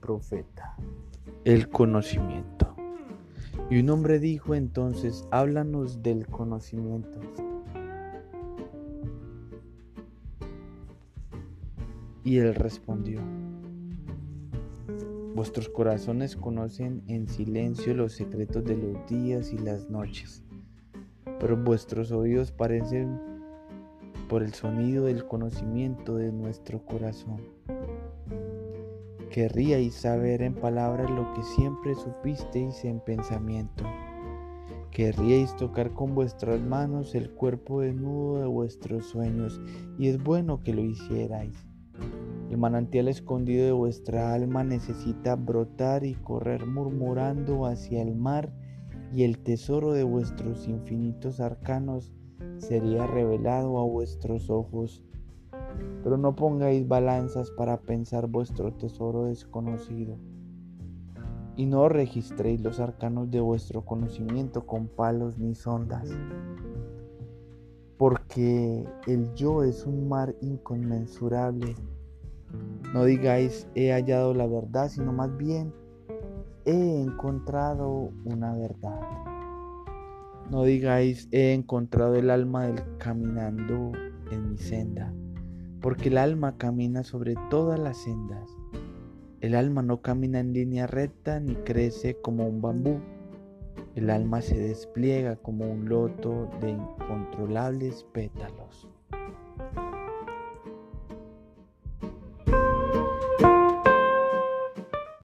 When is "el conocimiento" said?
1.44-2.74